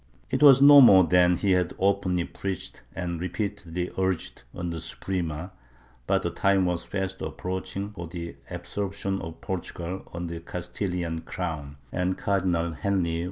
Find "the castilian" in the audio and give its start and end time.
10.33-11.21